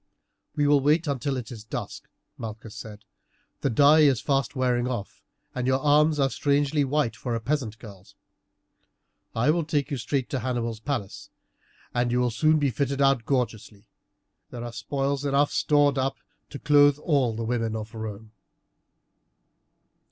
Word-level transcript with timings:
"We 0.55 0.65
will 0.65 0.79
wait 0.79 1.05
until 1.05 1.37
it 1.37 1.51
is 1.51 1.63
dusk," 1.63 2.09
Malchus 2.35 2.73
said; 2.75 3.05
"the 3.59 3.69
dye 3.69 3.99
is 3.99 4.19
fast 4.19 4.55
wearing 4.55 4.87
off, 4.87 5.21
and 5.53 5.67
your 5.67 5.79
arms 5.79 6.19
are 6.19 6.31
strangely 6.31 6.83
white 6.83 7.15
for 7.15 7.35
a 7.35 7.39
peasant 7.39 7.77
girl's. 7.77 8.15
I 9.35 9.51
will 9.51 9.63
take 9.63 9.91
you 9.91 9.97
straight 9.97 10.27
to 10.31 10.39
Hannibal's 10.39 10.79
palace, 10.79 11.29
and 11.93 12.11
you 12.11 12.19
will 12.19 12.31
soon 12.31 12.57
be 12.57 12.71
fitted 12.71 12.99
out 12.99 13.25
gorgeously. 13.25 13.85
There 14.49 14.63
are 14.63 14.73
spoils 14.73 15.23
enough 15.23 15.51
stored 15.51 15.99
up 15.99 16.17
to 16.49 16.57
clothe 16.57 16.97
all 16.97 17.35
the 17.35 17.45
women 17.45 17.75
of 17.75 17.93
Rome." 17.93 18.31